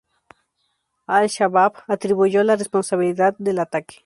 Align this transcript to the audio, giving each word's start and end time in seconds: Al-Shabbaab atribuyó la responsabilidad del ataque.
Al-Shabbaab 1.05 1.83
atribuyó 1.87 2.43
la 2.43 2.55
responsabilidad 2.55 3.35
del 3.37 3.59
ataque. 3.59 3.97